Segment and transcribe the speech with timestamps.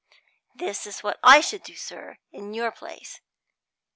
[0.55, 3.21] This is what I should do, sir, in your place.